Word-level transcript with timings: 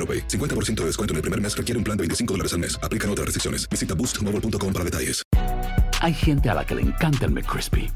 AroPay. 0.00 0.26
50% 0.28 0.80
de 0.80 0.86
descuento 0.86 1.12
en 1.12 1.16
el 1.16 1.22
primer 1.22 1.40
mes 1.40 1.54
requiere 1.54 1.76
un 1.76 1.84
plan 1.84 1.96
de 1.96 2.02
25 2.02 2.32
dólares 2.34 2.54
al 2.54 2.60
mes. 2.60 2.78
Aplican 2.82 3.10
otras 3.10 3.26
restricciones. 3.26 3.68
Visita 3.68 3.94
boostmobile.com 3.94 4.72
para 4.72 4.84
detalles. 4.84 5.22
Hay 6.00 6.14
gente 6.14 6.48
a 6.48 6.54
la 6.54 6.64
que 6.64 6.74
le 6.74 6.82
encanta 6.82 7.26
el 7.26 7.32
McCrispy 7.32 7.90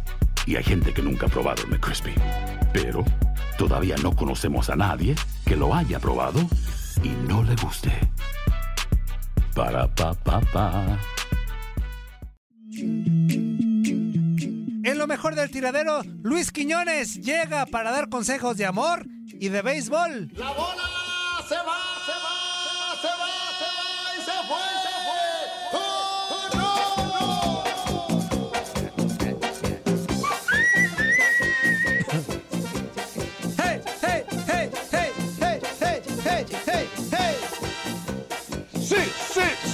y 0.46 0.56
hay 0.56 0.64
gente 0.64 0.92
que 0.92 1.00
nunca 1.00 1.26
ha 1.26 1.28
probado 1.30 1.62
el 1.62 1.70
McCrispy. 1.70 2.14
Pero 2.72 3.02
todavía 3.56 3.96
no 4.02 4.14
conocemos 4.14 4.68
a 4.68 4.76
nadie 4.76 5.14
que 5.46 5.56
lo 5.56 5.74
haya 5.74 5.98
probado 5.98 6.40
y 7.02 7.08
no 7.26 7.42
le 7.42 7.56
guste. 7.56 7.90
Para 9.54 9.88
pa 9.94 10.12
pa 10.12 10.40
pa. 10.40 10.98
En 14.84 14.98
lo 14.98 15.06
mejor 15.06 15.34
del 15.34 15.50
tiradero, 15.50 16.02
Luis 16.22 16.52
Quiñones 16.52 17.14
llega 17.14 17.64
para 17.66 17.90
dar 17.90 18.10
consejos 18.10 18.58
de 18.58 18.66
amor 18.66 19.06
y 19.26 19.48
de 19.48 19.62
béisbol. 19.62 20.30
La 20.34 20.52
bola 20.52 20.82
se 21.48 21.54
va, 21.54 21.83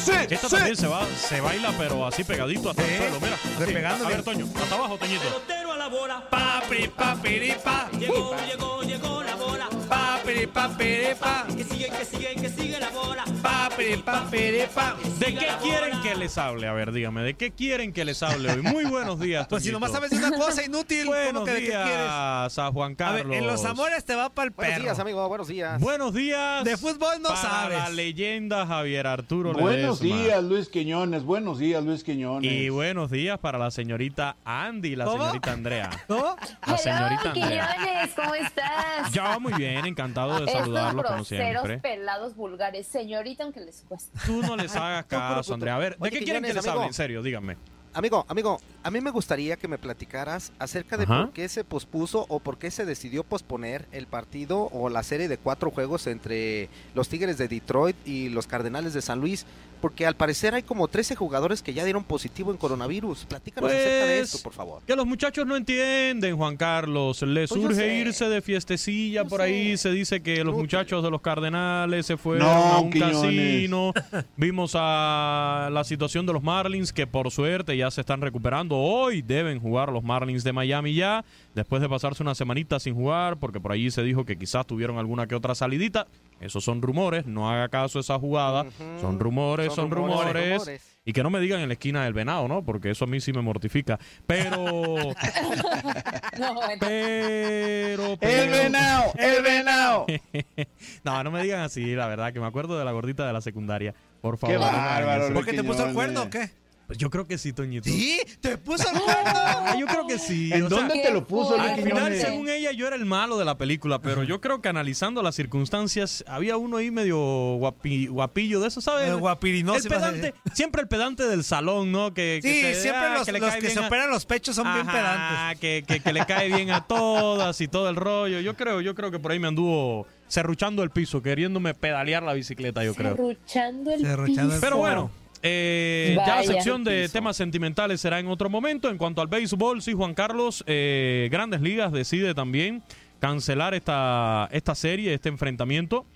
sí, 0.01 0.13
sí. 0.29 0.35
Esta 0.35 0.49
también 0.49 0.77
se 0.77 0.87
va, 0.87 1.07
se 1.07 1.41
baila, 1.41 1.73
pero 1.79 2.07
así 2.07 2.25
pegadito 2.25 2.71
hasta 2.71 2.85
el 2.85 2.97
suelo. 2.97 3.21
Mira, 3.21 3.37
así. 3.37 4.05
A 4.05 4.09
ver, 4.09 4.23
Toño, 4.23 4.47
hasta 4.61 4.75
abajo, 4.75 4.99
Toñito. 4.99 5.23
Pelotero 5.23 5.73
a 5.73 5.77
la 5.77 5.89
bola. 5.89 6.29
Papi, 6.31 6.89
papi, 6.89 7.53
pa. 7.63 7.89
Llegó, 7.99 8.37
llegó, 8.47 8.83
llegó 8.83 9.23
la 9.23 9.35
bola. 9.37 9.69
Papi, 9.91 10.47
papi, 10.47 10.95
pa. 11.19 11.45
Que 11.57 11.65
sigue, 11.65 11.89
que 11.91 12.05
sigue, 12.05 12.35
que 12.37 12.49
sigue 12.49 12.79
la 12.79 12.91
bola. 12.91 13.25
Papi, 13.43 13.97
papi, 13.97 14.53
pa. 14.73 14.95
¿De 15.19 15.35
qué 15.35 15.49
quieren 15.61 16.01
que 16.03 16.15
les 16.15 16.39
hable? 16.39 16.69
A 16.69 16.73
ver, 16.73 16.93
dígame, 16.93 17.23
¿de 17.23 17.35
qué 17.35 17.51
quieren 17.51 17.93
que 17.93 18.05
les 18.05 18.23
hable 18.23 18.53
hoy? 18.53 18.63
Muy 18.63 18.85
buenos 18.85 19.19
días, 19.19 19.47
Pues 19.51 19.65
si 19.65 19.73
nomás 19.73 19.91
sabes 19.91 20.11
de 20.13 20.19
una 20.19 20.31
cosa 20.37 20.65
inútil, 20.65 21.07
¿cómo 21.07 21.17
Buenos 21.17 21.45
que 21.45 21.51
de 21.55 21.61
qué 21.63 21.67
quieres? 21.67 21.87
días 21.89 22.59
a 22.59 22.71
Juan 22.73 22.93
A 22.93 22.97
Carlos. 22.97 23.29
ver, 23.29 23.39
en 23.39 23.47
los 23.49 23.65
amores 23.65 24.05
te 24.05 24.15
va 24.15 24.31
para 24.31 24.47
el 24.47 24.51
Buenos 24.55 24.73
perro. 24.75 24.85
días, 24.85 24.99
amigo. 25.01 25.29
Buenos 25.29 25.49
días. 25.49 25.81
Buenos 25.81 26.15
días. 26.15 26.65
De 26.65 26.77
fútbol 26.77 27.21
no 27.21 27.31
para 27.31 27.41
sabes. 27.41 27.79
la 27.79 27.91
leyenda 27.91 28.67
Javier 28.67 29.07
Arturo 29.09 29.53
Buenos 29.55 30.01
Ledesma. 30.01 30.23
días, 30.25 30.45
Luis 30.45 30.69
Quiñones. 30.69 31.25
Buenos 31.25 31.59
días, 31.59 31.83
Luis 31.83 32.05
Quiñones. 32.05 32.51
Y 32.51 32.69
buenos 32.69 33.11
días 33.11 33.39
para 33.41 33.59
la 33.59 33.71
señorita 33.73 34.37
Andy 34.45 34.91
y 34.91 34.97
la 34.97 35.05
¿Cómo? 35.07 35.19
señorita 35.25 35.53
Andrea. 35.53 35.91
¿No? 36.09 36.37
La 36.67 36.77
señorita 36.79 37.31
Andrea. 37.31 37.77
Quiñones, 37.77 38.11
¿cómo 38.15 38.35
estás? 38.37 39.13
Yo 39.13 39.41
muy 39.41 39.53
bien, 39.55 39.80
encantado 39.87 40.39
de 40.39 40.45
Estos 40.47 40.61
saludarlo 40.61 41.03
como 41.03 41.25
siempre. 41.25 41.79
pelados, 41.79 42.35
vulgares. 42.37 42.87
Señorita, 42.87 43.45
aunque 43.45 43.61
les 43.61 43.83
cueste. 43.89 44.11
Tú 44.27 44.43
no 44.43 44.57
les 44.57 44.75
hagas 44.77 45.05
caso, 45.07 45.55
Andrea. 45.55 45.77
A 45.77 45.79
ver, 45.79 45.93
¿de 45.97 45.99
Oye, 46.01 46.11
qué 46.11 46.19
quieren 46.25 46.43
que 46.43 46.49
Quiñones, 46.49 46.55
les 46.57 46.65
amigo. 46.67 46.81
hable? 46.81 46.87
En 46.89 46.95
serio, 46.95 47.23
díganme. 47.23 47.57
Amigo, 47.93 48.25
amigo, 48.29 48.61
a 48.83 48.91
mí 48.91 49.01
me 49.01 49.11
gustaría 49.11 49.57
que 49.57 49.69
me 49.69 49.79
platicaras 49.79 50.53
acerca 50.59 50.97
de 50.97 51.05
Ajá. 51.05 51.25
por 51.25 51.33
qué 51.33 51.49
se 51.49 51.65
pospuso 51.65 52.27
o 52.29 52.41
por 52.41 52.59
qué 52.59 52.71
se 52.71 52.85
decidió 52.85 53.25
posponer 53.25 53.87
el 53.93 54.07
partido 54.07 54.69
o 54.73 54.89
la 54.89 55.03
serie 55.03 55.29
de 55.29 55.39
cuatro 55.39 55.71
juegos 55.71 56.07
entre 56.07 56.69
los 56.95 57.09
Tigres 57.09 57.39
de 57.39 57.49
Detroit 57.49 57.97
y 58.07 58.29
los 58.31 58.47
Cardenales 58.47 58.95
de 58.95 59.03
San 59.03 59.21
Luis, 59.21 59.45
porque 59.81 60.07
al 60.07 60.15
parecer 60.15 60.55
hay 60.55 60.63
como 60.63 60.89
13 60.89 61.17
jugadores 61.17 61.63
que 61.63 61.73
ya 61.73 61.85
dieron 61.85 62.05
positivo 62.05 62.51
en 62.51 62.59
coronavirus. 62.59 63.25
Platícanos 63.25 63.71
acerca 63.71 64.07
de 64.07 64.19
Pues, 64.19 64.35
esto, 64.35 64.43
por 64.43 64.53
favor. 64.53 64.83
Que 64.87 64.95
los 64.95 65.07
muchachos 65.07 65.47
no 65.47 65.57
entienden, 65.57 66.37
Juan 66.37 66.59
Carlos. 66.59 67.23
Les 67.23 67.49
Pues 67.49 67.61
yo 67.63 67.67
urge 67.69 67.81
sé. 67.81 67.95
irse 67.95 68.29
de 68.29 68.43
fiestecilla 68.43 69.23
Yo 69.23 69.29
por 69.31 69.41
sé. 69.41 69.47
ahí. 69.47 69.77
Se 69.79 69.91
dice 69.91 70.23
que 70.23 70.45
los 70.45 70.55
muchachos 70.55 71.03
de 71.03 71.11
los 71.11 71.23
Cardenales 71.23 72.05
se 72.05 72.19
fueron 72.19 72.47
No, 72.47 72.53
a 72.53 72.81
un 72.81 72.91
Quiñones. 72.91 73.15
casino. 73.23 73.93
Vimos 74.37 74.73
a 74.77 75.71
la 75.73 75.83
situación 75.85 76.27
de 76.27 76.35
los 76.35 76.43
Marlins, 76.43 76.93
que 76.93 77.07
por 77.07 77.31
suerte 77.31 77.75
ya 77.77 77.91
se 77.91 78.03
están 78.03 78.21
recuperando. 78.21 78.70
Hoy 78.77 79.23
deben 79.23 79.61
jugar 79.61 79.91
los 79.93 80.03
Marlins 80.03 80.45
de 80.45 80.53
Miami 80.53 80.95
ya, 80.95 81.25
después 81.55 81.81
de 81.83 81.89
pasarse 81.89 82.23
una 82.23 82.35
semanita 82.35 82.79
sin 82.81 82.95
jugar, 82.95 83.37
porque 83.39 83.61
por 83.61 83.73
allí 83.73 83.91
se 83.91 84.03
dijo 84.03 84.25
que 84.25 84.37
quizás 84.37 84.67
tuvieron 84.67 84.99
alguna 84.99 85.27
que 85.27 85.35
otra 85.35 85.55
salidita. 85.55 86.07
Esos 86.41 86.65
son 86.65 86.81
rumores, 86.81 87.27
no 87.27 87.51
haga 87.51 87.69
caso 87.69 87.99
a 87.99 88.01
esa 88.01 88.19
jugada. 88.19 88.65
Son 89.01 89.19
rumores, 89.21 89.67
son, 89.69 89.77
Son 89.77 89.91
rumores, 89.91 90.19
rumores. 90.27 90.53
rumores. 90.59 90.83
Y 91.05 91.13
que 91.13 91.23
no 91.23 91.31
me 91.31 91.41
digan 91.41 91.61
en 91.61 91.69
la 91.69 91.75
esquina 91.75 92.05
del 92.05 92.13
venado, 92.13 92.47
¿no? 92.47 92.63
Porque 92.63 92.91
eso 92.91 93.05
a 93.05 93.09
mí 93.09 93.21
sí 93.21 93.33
me 93.33 93.41
mortifica. 93.43 93.99
Pero, 94.27 94.57
No, 96.39 96.55
bueno. 96.55 96.77
pero, 96.81 98.13
El 98.13 98.19
pero- 98.19 98.53
venado, 98.53 99.13
el 99.19 99.43
venado. 99.43 100.07
no, 101.05 101.25
no 101.25 101.31
me 101.31 101.43
digan 101.43 101.61
así, 101.61 101.95
la 101.95 102.07
verdad, 102.07 102.33
que 102.33 102.41
me 102.41 102.47
acuerdo 102.47 102.79
de 102.79 102.85
la 102.85 102.93
gordita 102.93 103.27
de 103.27 103.33
la 103.33 103.41
secundaria. 103.41 103.95
Por 104.21 104.37
favor. 104.39 104.57
Qué 104.57 104.63
bárbaro. 104.63 105.33
¿Por 105.35 105.45
qué 105.45 105.53
te 105.55 105.65
puso 105.65 105.87
el 105.87 105.95
cuerno 105.95 106.23
o 106.25 106.31
qué? 106.31 106.51
Pues 106.91 106.99
yo 106.99 107.09
creo 107.09 107.25
que 107.25 107.39
sí, 107.39 107.53
Toñito. 107.53 107.89
¿Sí? 107.89 108.19
¿Te 108.41 108.59
puso 108.59 108.83
el 108.93 108.99
cuerno? 109.01 109.79
Yo 109.79 109.87
creo 109.87 110.09
que 110.09 110.19
sí. 110.19 110.51
¿En 110.53 110.65
o 110.65 110.69
dónde 110.69 110.95
te 111.01 111.13
lo 111.13 111.25
puso, 111.25 111.55
Al 111.57 111.81
final, 111.81 112.17
según 112.17 112.49
ella, 112.49 112.73
yo 112.73 112.89
era 112.89 112.97
el 112.97 113.05
malo 113.05 113.39
de 113.39 113.45
la 113.45 113.57
película, 113.57 114.01
pero 114.01 114.25
yo 114.25 114.41
creo 114.41 114.61
que 114.61 114.69
analizando 114.71 115.23
las 115.23 115.37
circunstancias, 115.37 116.25
había 116.27 116.57
uno 116.57 116.79
ahí 116.79 116.91
medio 116.91 117.17
guapi- 117.61 118.09
guapillo 118.09 118.59
de 118.61 118.67
eso, 118.67 118.81
¿sabes? 118.81 119.09
Eh, 119.09 119.15
guapirinoso, 119.15 119.79
El 119.87 119.89
pedante, 119.95 120.35
siempre 120.53 120.83
el 120.83 120.89
pedante 120.89 121.29
del 121.29 121.45
salón, 121.45 121.93
¿no? 121.93 122.13
Que, 122.13 122.41
que 122.43 122.53
Sí, 122.53 122.61
se- 122.61 122.83
siempre 122.83 123.05
ah, 123.07 123.15
los, 123.19 123.25
que 123.25 123.31
le 123.35 123.39
los 123.39 123.51
cae 123.51 123.61
que 123.61 123.67
bien 123.69 123.79
se 123.79 123.85
a- 123.85 123.87
operan 123.87 124.11
los 124.11 124.27
pechos 124.27 124.57
son 124.57 124.75
bien 124.75 124.85
pedantes. 124.85 125.61
Que, 125.61 125.85
que, 125.87 126.01
que 126.01 126.13
le 126.13 126.27
cae 126.27 126.49
bien 126.53 126.73
a 126.73 126.81
todas 126.89 127.61
y 127.61 127.69
todo 127.69 127.89
el 127.89 127.95
rollo. 127.95 128.41
Yo 128.41 128.57
creo, 128.57 128.81
yo 128.81 128.97
creo 128.97 129.13
que 129.13 129.21
por 129.21 129.31
ahí 129.31 129.39
me 129.39 129.47
anduvo 129.47 130.09
serruchando 130.27 130.83
el 130.83 130.91
piso, 130.91 131.23
queriéndome 131.23 131.73
pedalear 131.73 132.25
la 132.25 132.33
bicicleta, 132.33 132.83
yo 132.83 132.97
creo. 132.97 133.13
Serruchando 133.15 133.93
el 133.93 134.01
Serruchando 134.01 134.43
el 134.43 134.49
piso. 134.49 134.61
Pero 134.61 134.77
bueno, 134.79 135.11
eh, 135.43 136.15
ya 136.17 136.37
la 136.37 136.43
sección 136.45 136.85
de 136.85 137.09
temas 137.09 137.37
sentimentales 137.37 138.01
será 138.01 138.19
en 138.19 138.27
otro 138.27 138.51
momento. 138.51 138.91
En 138.91 138.99
cuanto 138.99 139.21
al 139.21 139.29
béisbol, 139.29 139.83
sí, 139.83 139.93
Juan 139.93 140.15
Carlos, 140.15 140.65
eh, 140.67 141.29
Grandes 141.31 141.61
Ligas 141.61 141.93
decide 141.93 142.35
también 142.35 142.83
cancelar 143.19 143.75
esta, 143.75 144.49
esta 144.53 144.75
serie, 144.75 145.15
este 145.15 145.29
enfrentamiento 145.29 146.07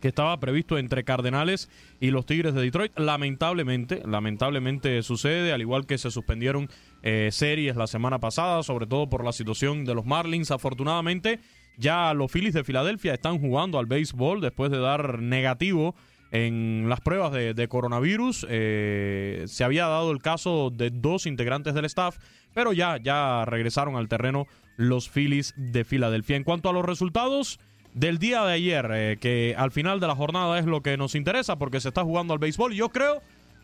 que 0.00 0.08
estaba 0.08 0.38
previsto 0.40 0.78
entre 0.78 1.04
Cardenales 1.04 1.70
y 2.00 2.10
los 2.10 2.26
Tigres 2.26 2.54
de 2.54 2.62
Detroit. 2.62 2.98
Lamentablemente, 2.98 4.02
lamentablemente 4.04 5.02
sucede, 5.02 5.52
al 5.52 5.60
igual 5.60 5.86
que 5.86 5.96
se 5.96 6.10
suspendieron 6.10 6.68
eh, 7.02 7.28
series 7.30 7.76
la 7.76 7.86
semana 7.86 8.18
pasada, 8.18 8.62
sobre 8.64 8.86
todo 8.86 9.08
por 9.08 9.24
la 9.24 9.32
situación 9.32 9.84
de 9.84 9.94
los 9.94 10.04
Marlins. 10.04 10.50
Afortunadamente, 10.50 11.38
ya 11.78 12.12
los 12.14 12.32
Phillies 12.32 12.54
de 12.54 12.64
Filadelfia 12.64 13.14
están 13.14 13.38
jugando 13.38 13.78
al 13.78 13.86
béisbol 13.86 14.40
después 14.40 14.72
de 14.72 14.80
dar 14.80 15.20
negativo 15.20 15.94
en 16.32 16.88
las 16.88 17.00
pruebas 17.00 17.30
de, 17.32 17.68
coronavirus. 17.68 18.46
Eh, 18.48 19.44
se 19.46 19.64
había 19.64 19.86
dado 19.86 20.10
el 20.10 20.20
caso 20.20 20.70
de 20.70 20.90
dos 20.90 21.26
integrantes 21.26 21.74
del 21.74 21.84
staff, 21.84 22.16
pero 22.54 22.72
ya, 22.72 22.96
ya 22.96 23.44
regresaron 23.44 23.96
al 23.96 24.08
terreno 24.08 24.46
los 24.76 25.10
Phillies 25.10 25.54
de 25.56 25.84
Filadelfia. 25.84 26.36
En 26.36 26.44
cuanto 26.44 26.70
a 26.70 26.72
los 26.72 26.84
resultados 26.84 27.60
del 27.92 28.18
día 28.18 28.42
de 28.44 28.54
ayer, 28.54 28.90
eh, 28.92 29.18
que 29.20 29.54
al 29.58 29.70
final 29.70 30.00
de 30.00 30.06
la 30.06 30.16
jornada 30.16 30.58
es 30.58 30.64
lo 30.64 30.80
que 30.82 30.96
nos 30.96 31.14
interesa 31.14 31.56
porque 31.56 31.80
se 31.80 31.88
está 31.88 32.02
jugando 32.02 32.32
al 32.32 32.38
béisbol, 32.38 32.72
yo 32.72 32.88
creo, 32.88 33.20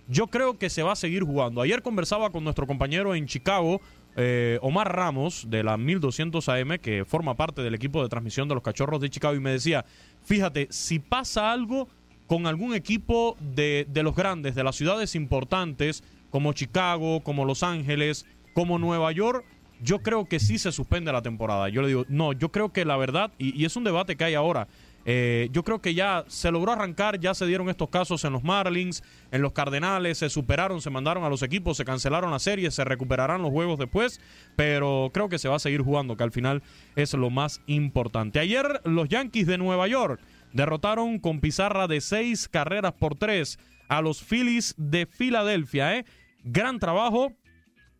yo 0.06 0.26
creo 0.26 0.59
que 0.59 0.69
se 0.69 0.82
va 0.82 0.93
a 0.93 0.97
seguir 0.97 1.25
jugando. 1.25 1.62
Ayer 1.62 1.81
conversaba 1.81 2.29
con 2.29 2.44
nuestro 2.44 2.67
compañero 2.67 3.14
en 3.14 3.26
Chicago, 3.26 3.81
eh, 4.14 4.59
Omar 4.61 4.94
Ramos, 4.94 5.47
de 5.49 5.62
la 5.62 5.79
1200 5.79 6.47
AM, 6.50 6.79
que 6.79 7.06
forma 7.06 7.35
parte 7.35 7.62
del 7.62 7.75
equipo 7.75 8.03
de 8.03 8.11
transmisión 8.11 8.47
de 8.47 8.56
los 8.56 8.62
Cachorros 8.62 9.00
de 9.00 9.09
Chicago, 9.09 9.35
y 9.35 9.41
me 9.41 9.53
decía, 9.53 9.87
fíjate, 10.23 10.69
si 10.71 10.99
pasa 10.99 11.50
algo 11.50 11.88
con 12.29 12.47
algún 12.47 12.75
equipo 12.75 13.37
de, 13.41 13.89
de 13.89 14.03
los 14.05 14.15
grandes, 14.15 14.55
de 14.55 14.63
las 14.63 14.77
ciudades 14.77 15.17
importantes, 15.17 16.05
como 16.31 16.53
Chicago, 16.53 17.21
como 17.25 17.45
Los 17.45 17.65
Ángeles, 17.65 18.27
como 18.55 18.79
Nueva 18.79 19.11
York, 19.11 19.45
yo 19.81 20.01
creo 20.01 20.27
que 20.27 20.41
sí 20.41 20.59
se 20.59 20.73
suspende 20.73 21.13
la 21.13 21.23
temporada. 21.23 21.69
Yo 21.69 21.83
le 21.83 21.89
digo, 21.89 22.05
no, 22.09 22.33
yo 22.33 22.51
creo 22.51 22.73
que 22.73 22.85
la 22.85 22.97
verdad, 22.97 23.33
y, 23.39 23.65
es 23.65 23.77
un 23.77 23.85
debate 23.85 24.17
que 24.17 24.25
hay 24.25 24.35
ahora, 24.35 24.69
eh, 25.05 25.49
yo 25.53 25.63
creo 25.63 25.81
que 25.81 25.95
ya 25.95 26.25
se 26.27 26.51
logró 26.51 26.73
arrancar, 26.73 27.19
ya 27.19 27.33
se 27.33 27.47
dieron 27.47 27.71
estos 27.71 27.89
casos 27.89 28.25
en 28.25 28.33
los 28.33 28.45
Marlins, 28.45 29.03
en 29.31 29.41
los 29.41 29.53
Cardenales, 29.53 30.19
se 30.19 30.29
superaron, 30.29 30.83
se 30.83 30.91
mandaron 30.91 31.25
a 31.25 31.31
los 31.31 31.43
equipos, 31.43 31.77
se 31.79 31.85
cancelaron 31.85 32.31
las 32.31 32.43
series, 32.43 32.75
se 32.75 32.85
recuperarán 32.85 33.41
los 33.41 33.51
juegos 33.51 33.79
después, 33.79 34.21
pero 34.55 35.11
creo 35.15 35.29
que 35.29 35.39
se 35.39 35.49
va 35.49 35.57
a 35.57 35.61
seguir 35.61 35.81
jugando, 35.81 36.17
que 36.17 36.25
al 36.25 36.33
final 36.33 36.63
es 36.95 37.15
lo 37.15 37.31
más 37.31 37.63
importante. 37.67 38.39
Ayer 38.39 38.83
los 38.85 39.09
Yankees 39.09 39.47
de 39.47 39.57
Nueva 39.57 39.89
York 39.89 40.21
derrotaron 40.53 41.19
con 41.19 41.41
pizarra 41.41 41.87
de 41.87 42.00
seis 42.00 42.49
carreras 42.49 42.93
por 42.93 43.17
tres 43.17 43.59
a 43.89 44.03
los 44.03 44.23
Phillies 44.23 44.75
de 44.77 45.06
Filadelfia. 45.06 45.97
¿eh? 45.97 46.05
Gran 46.45 46.79
trabajo 46.79 47.33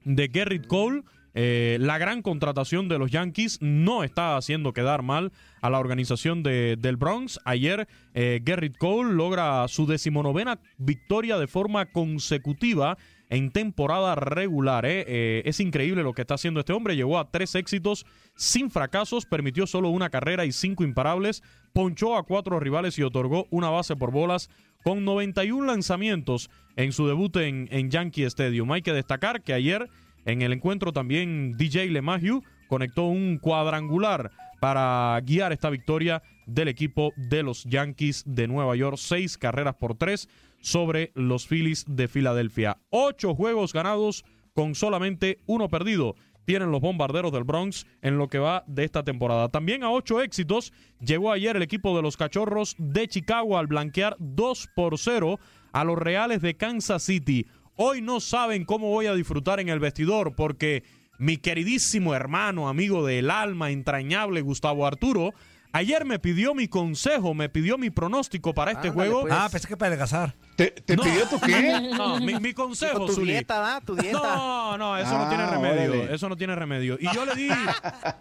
de 0.05 0.31
Gerrit 0.33 0.67
Cole. 0.67 1.03
Eh, 1.35 1.77
la 1.81 1.99
gran 1.99 2.23
contratación 2.23 2.89
de 2.89 2.99
los 2.99 3.11
Yankees 3.11 3.59
no 3.61 4.03
está 4.03 4.37
haciendo 4.37 4.73
quedar 4.73 5.03
mal 5.03 5.31
a 5.61 5.71
la 5.71 5.79
organización 5.79 6.43
de, 6.43 6.77
del 6.79 6.97
Bronx. 6.97 7.39
Ayer 7.45 7.87
eh, 8.15 8.41
Gerrit 8.45 8.77
Cole 8.77 9.13
logra 9.13 9.69
su 9.69 9.87
decimonovena 9.87 10.59
victoria 10.79 11.39
de 11.39 11.47
forma 11.47 11.87
consecutiva 11.87 12.99
en 13.29 13.51
temporada 13.51 14.15
regular. 14.15 14.87
¿eh? 14.87 15.05
Eh, 15.07 15.43
es 15.45 15.61
increíble 15.61 16.03
lo 16.03 16.13
que 16.13 16.23
está 16.23 16.35
haciendo 16.35 16.61
este 16.61 16.73
hombre. 16.73 16.97
Llegó 16.97 17.19
a 17.19 17.31
tres 17.31 17.55
éxitos 17.55 18.07
sin 18.37 18.71
fracasos, 18.71 19.27
permitió 19.27 19.67
solo 19.67 19.91
una 19.91 20.11
carrera 20.11 20.45
y 20.45 20.53
cinco 20.53 20.85
imparables, 20.85 21.43
ponchó 21.73 22.17
a 22.17 22.25
cuatro 22.25 22.59
rivales 22.61 22.99
y 22.99 23.03
otorgó 23.03 23.47
una 23.51 23.71
base 23.71 23.97
por 23.97 24.11
bolas 24.11 24.51
con 24.83 25.05
91 25.05 25.67
lanzamientos 25.67 26.51
en 26.77 26.93
su 26.93 27.07
debut 27.07 27.37
en, 27.37 27.69
en 27.71 27.91
Yankee 27.91 28.25
Stadium. 28.25 28.71
Hay 28.73 28.83
que 28.83 28.93
destacar 28.93 29.43
que 29.43 29.53
ayer 29.53 29.89
en 30.25 30.43
el 30.43 30.53
encuentro 30.53 30.93
también 30.93 31.57
DJ 31.57 31.91
LeMahieu 31.91 32.43
conectó 32.69 33.05
un 33.05 33.39
cuadrangular 33.39 34.31
para 34.61 35.21
guiar 35.25 35.53
esta 35.53 35.71
victoria 35.71 36.23
del 36.47 36.69
equipo 36.69 37.13
de 37.17 37.43
los 37.43 37.65
Yankees 37.65 38.25
de 38.27 38.49
Nueva 38.49 38.75
York. 38.77 38.97
Seis 38.99 39.39
carreras 39.39 39.77
por 39.77 39.97
tres 39.97 40.29
sobre 40.61 41.13
los 41.15 41.47
Phillies 41.47 41.85
de 41.89 42.09
Filadelfia. 42.09 42.79
Ocho 42.91 43.35
juegos 43.35 43.73
ganados 43.73 44.25
con 44.55 44.75
solamente 44.75 45.39
uno 45.47 45.69
perdido. 45.69 46.17
Tienen 46.45 46.71
los 46.71 46.81
bombarderos 46.81 47.31
del 47.31 47.45
Bronx 47.45 47.87
en 48.01 48.17
lo 48.17 48.29
que 48.29 48.39
va 48.39 48.65
de 48.67 48.85
esta 48.85 49.05
temporada. 49.05 49.51
También 49.51 49.83
a 49.83 49.91
ocho 49.91 50.23
éxitos 50.23 50.73
llegó 50.99 51.31
ayer 51.31 51.57
el 51.57 51.63
equipo 51.63 51.95
de 51.95 52.03
los 52.03 52.17
Cachorros 52.17 52.75
de 52.79 53.07
Chicago 53.07 53.59
al 53.59 53.67
blanquear 53.67 54.17
2 54.19 54.69
por 54.75 54.99
0 54.99 55.39
a 55.73 55.85
los 55.85 55.99
Reales 55.99 56.41
de 56.41 56.57
Kansas 56.57 57.03
City. 57.03 57.47
Hoy 57.77 58.01
no 58.01 58.21
saben 58.21 58.65
cómo 58.65 58.89
voy 58.89 59.07
a 59.07 59.15
disfrutar 59.15 59.61
en 59.61 59.69
el 59.69 59.79
vestidor 59.79 60.35
porque 60.35 60.83
mi 61.19 61.37
queridísimo 61.37 62.15
hermano, 62.15 62.69
amigo 62.69 63.05
del 63.05 63.31
alma 63.31 63.71
entrañable 63.71 64.41
Gustavo 64.41 64.87
Arturo, 64.87 65.35
ayer 65.73 66.05
me 66.05 66.19
pidió 66.19 66.55
mi 66.55 66.69
consejo, 66.69 67.35
me 67.35 67.49
pidió 67.49 67.79
mi 67.79 67.91
pronóstico 67.91 68.55
para 68.55 68.73
este 68.73 68.89
Ándale, 68.89 69.09
juego. 69.11 69.23
pues. 69.23 69.35
Ah, 69.37 69.49
pensé 69.51 69.69
que 69.69 69.77
para 69.77 69.89
adelgazar. 69.89 70.35
¿Te, 70.57 70.71
te 70.71 70.97
No. 70.97 71.03
pidió 71.03 71.27
tu 71.29 71.41
qué? 71.41 71.73
No, 71.97 72.19
mi, 72.21 72.39
mi 72.41 72.53
consejo, 72.53 73.07
tu 73.07 73.13
Zuli. 73.13 73.33
dieta, 73.33 73.59
¿da? 73.61 73.81
Tu 73.81 73.95
dieta. 73.97 74.19
No, 74.19 74.77
no, 74.79 74.97
eso 74.99 75.11
no 75.17 75.25
Ah, 75.25 75.29
tiene 75.29 75.47
remedio. 75.47 75.91
órale. 76.01 76.15
Eso 76.15 76.29
no 76.29 76.37
tiene 76.37 76.55
remedio. 76.57 76.97
Y 77.01 77.13
yo 77.15 77.25
le 77.25 77.35
di, 77.35 77.49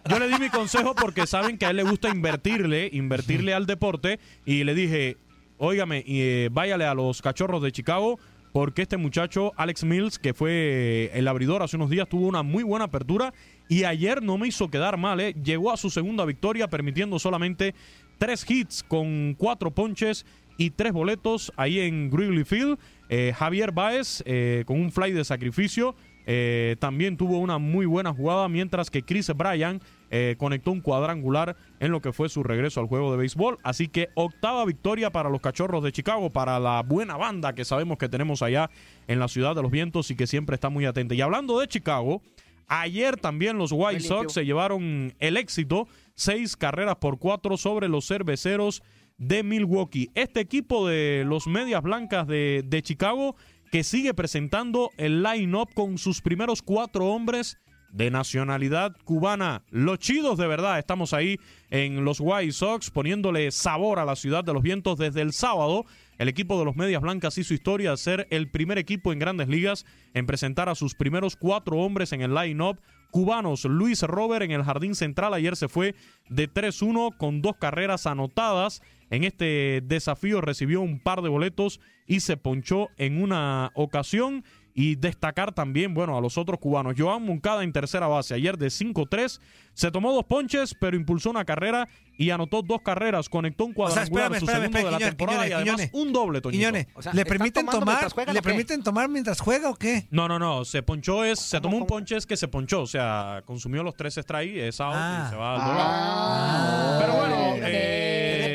yo 0.08 0.18
le 0.18 0.28
di 0.28 0.38
mi 0.38 0.48
consejo 0.50 0.94
porque 0.94 1.26
saben 1.26 1.58
que 1.58 1.66
a 1.66 1.70
él 1.70 1.76
le 1.76 1.82
gusta 1.84 2.08
invertirle, 2.08 2.88
invertirle 2.92 3.54
al 3.54 3.66
deporte. 3.66 4.20
Y 4.44 4.64
le 4.64 4.74
dije, 4.74 5.16
óigame, 5.58 6.02
y, 6.06 6.20
eh, 6.20 6.48
váyale 6.52 6.84
a 6.86 6.94
los 6.94 7.22
cachorros 7.22 7.62
de 7.62 7.72
Chicago. 7.72 8.18
Porque 8.50 8.80
este 8.82 8.96
muchacho, 8.96 9.52
Alex 9.56 9.84
Mills, 9.84 10.18
que 10.18 10.32
fue 10.32 11.10
el 11.12 11.28
abridor 11.28 11.62
hace 11.62 11.76
unos 11.76 11.90
días, 11.90 12.08
tuvo 12.08 12.26
una 12.26 12.42
muy 12.42 12.62
buena 12.64 12.86
apertura. 12.86 13.34
Y 13.68 13.84
ayer 13.84 14.22
no 14.22 14.38
me 14.38 14.48
hizo 14.48 14.70
quedar 14.70 14.96
mal, 14.96 15.20
¿eh? 15.20 15.34
Llegó 15.34 15.72
a 15.72 15.76
su 15.76 15.90
segunda 15.90 16.24
victoria, 16.24 16.68
permitiendo 16.68 17.18
solamente 17.18 17.74
tres 18.18 18.48
hits 18.48 18.82
con 18.82 19.34
cuatro 19.34 19.70
ponches 19.70 20.24
y 20.56 20.70
tres 20.70 20.92
boletos 20.92 21.52
ahí 21.56 21.80
en 21.80 22.10
Wrigley 22.10 22.44
Field. 22.44 22.78
Eh, 23.08 23.32
Javier 23.36 23.72
Baez 23.72 24.22
eh, 24.26 24.64
con 24.66 24.80
un 24.80 24.90
fly 24.90 25.12
de 25.12 25.24
sacrificio 25.24 25.94
eh, 26.30 26.76
también 26.78 27.16
tuvo 27.16 27.38
una 27.38 27.56
muy 27.56 27.86
buena 27.86 28.12
jugada, 28.12 28.50
mientras 28.50 28.90
que 28.90 29.02
Chris 29.02 29.32
Bryan 29.34 29.80
eh, 30.10 30.34
conectó 30.36 30.72
un 30.72 30.82
cuadrangular 30.82 31.56
en 31.80 31.90
lo 31.90 32.02
que 32.02 32.12
fue 32.12 32.28
su 32.28 32.42
regreso 32.42 32.80
al 32.80 32.86
juego 32.86 33.10
de 33.10 33.16
béisbol. 33.16 33.58
Así 33.62 33.88
que 33.88 34.10
octava 34.14 34.66
victoria 34.66 35.10
para 35.10 35.30
los 35.30 35.40
Cachorros 35.40 35.82
de 35.82 35.90
Chicago, 35.90 36.28
para 36.28 36.60
la 36.60 36.82
buena 36.82 37.16
banda 37.16 37.54
que 37.54 37.64
sabemos 37.64 37.96
que 37.96 38.10
tenemos 38.10 38.42
allá 38.42 38.68
en 39.06 39.20
la 39.20 39.28
ciudad 39.28 39.54
de 39.54 39.62
los 39.62 39.70
vientos 39.70 40.10
y 40.10 40.16
que 40.16 40.26
siempre 40.26 40.56
está 40.56 40.68
muy 40.68 40.84
atenta. 40.84 41.14
Y 41.14 41.22
hablando 41.22 41.58
de 41.60 41.66
Chicago, 41.66 42.20
ayer 42.68 43.16
también 43.16 43.58
los 43.58 43.72
White. 43.72 44.00
Sox 44.00 44.32
se 44.32 44.44
llevaron 44.44 45.14
el 45.18 45.36
éxito, 45.36 45.88
seis 46.14 46.56
carreras 46.56 46.96
por 46.96 47.18
cuatro 47.18 47.56
sobre 47.56 47.88
los 47.88 48.06
cerveceros 48.06 48.82
de 49.16 49.42
Milwaukee. 49.42 50.10
Este 50.14 50.40
equipo 50.40 50.86
de 50.86 51.24
los 51.26 51.46
Medias 51.46 51.82
Blancas 51.82 52.26
de, 52.26 52.62
de 52.64 52.82
Chicago 52.82 53.36
que 53.70 53.84
sigue 53.84 54.14
presentando 54.14 54.90
el 54.96 55.22
line-up 55.22 55.68
con 55.74 55.98
sus 55.98 56.22
primeros 56.22 56.62
cuatro 56.62 57.06
hombres 57.06 57.58
de 57.90 58.10
nacionalidad 58.10 58.96
cubana. 59.04 59.62
Los 59.70 59.98
chidos 59.98 60.38
de 60.38 60.46
verdad, 60.46 60.78
estamos 60.78 61.12
ahí 61.12 61.38
en 61.70 62.04
los 62.04 62.18
White 62.20 62.52
Sox 62.52 62.90
poniéndole 62.90 63.50
sabor 63.50 63.98
a 63.98 64.04
la 64.04 64.16
ciudad 64.16 64.44
de 64.44 64.52
los 64.52 64.62
vientos 64.62 64.98
desde 64.98 65.22
el 65.22 65.32
sábado. 65.32 65.84
El 66.18 66.28
equipo 66.28 66.58
de 66.58 66.64
los 66.64 66.74
Medias 66.74 67.00
Blancas 67.00 67.38
hizo 67.38 67.54
historia 67.54 67.92
de 67.92 67.96
ser 67.96 68.26
el 68.30 68.50
primer 68.50 68.76
equipo 68.76 69.12
en 69.12 69.20
grandes 69.20 69.48
ligas 69.48 69.86
en 70.14 70.26
presentar 70.26 70.68
a 70.68 70.74
sus 70.74 70.96
primeros 70.96 71.36
cuatro 71.36 71.76
hombres 71.78 72.12
en 72.12 72.22
el 72.22 72.34
line-up 72.34 72.80
cubanos. 73.12 73.64
Luis 73.64 74.02
Robert 74.02 74.44
en 74.44 74.50
el 74.50 74.64
jardín 74.64 74.96
central 74.96 75.32
ayer 75.32 75.54
se 75.54 75.68
fue 75.68 75.94
de 76.28 76.52
3-1 76.52 77.16
con 77.16 77.40
dos 77.40 77.54
carreras 77.56 78.06
anotadas. 78.06 78.82
En 79.10 79.22
este 79.22 79.80
desafío 79.84 80.40
recibió 80.40 80.80
un 80.80 80.98
par 80.98 81.22
de 81.22 81.28
boletos 81.28 81.80
y 82.08 82.18
se 82.18 82.36
ponchó 82.36 82.88
en 82.96 83.22
una 83.22 83.70
ocasión. 83.74 84.44
Y 84.80 84.94
destacar 84.94 85.50
también, 85.52 85.92
bueno, 85.92 86.16
a 86.16 86.20
los 86.20 86.38
otros 86.38 86.60
cubanos. 86.60 86.94
Joan 86.96 87.24
Moncada 87.24 87.64
en 87.64 87.72
tercera 87.72 88.06
base. 88.06 88.34
Ayer 88.34 88.56
de 88.56 88.68
5-3. 88.68 89.40
Se 89.74 89.90
tomó 89.90 90.12
dos 90.12 90.24
ponches, 90.24 90.72
pero 90.78 90.96
impulsó 90.96 91.30
una 91.30 91.44
carrera 91.44 91.88
y 92.16 92.30
anotó 92.30 92.62
dos 92.62 92.82
carreras. 92.82 93.28
Conectó 93.28 93.64
un 93.64 93.72
O 93.76 93.90
sea, 93.90 94.06
cuadrangular, 94.06 94.32
espérame, 94.34 94.38
su 94.38 94.44
espérame, 94.46 94.62
segundo 94.72 94.86
de 94.86 94.92
la 94.92 94.98
temporada 95.10 95.38
Quiñones, 95.44 95.50
y 95.50 95.52
además 95.70 95.80
Quiñones. 95.90 96.06
un 96.06 96.12
doble, 96.12 96.40
Toñito. 96.40 96.58
Quiñones, 96.60 96.86
O 96.94 97.02
sea, 97.02 97.12
¿le 97.12 97.22
¿está 97.22 97.28
permiten 97.34 97.66
tomar? 97.66 98.06
¿Le 98.32 98.38
o 98.38 98.42
permiten 98.42 98.82
tomar 98.84 99.08
mientras 99.08 99.40
juega 99.40 99.68
o 99.70 99.74
qué? 99.74 100.06
No, 100.12 100.28
no, 100.28 100.38
no. 100.38 100.64
Se 100.64 100.84
ponchó 100.84 101.24
es, 101.24 101.40
se 101.40 101.60
tomó 101.60 101.76
un 101.76 101.86
ponche 101.86 102.16
es 102.16 102.24
que 102.24 102.36
se 102.36 102.46
ponchó. 102.46 102.82
O 102.82 102.86
sea, 102.86 103.42
consumió 103.46 103.82
los 103.82 103.96
tres 103.96 104.14
strikes, 104.14 104.68
es 104.68 104.80
out 104.80 104.94
Ah. 104.96 105.24
y 105.26 105.30
se 105.30 105.36
va 105.36 105.54
al 105.54 105.60
Ah. 105.60 106.98
Pero 107.00 107.14
bueno, 107.16 107.50
ok. 107.54 107.58
eh, 107.64 107.97